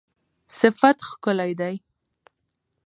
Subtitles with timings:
[0.57, 1.75] صفت ښکلی دی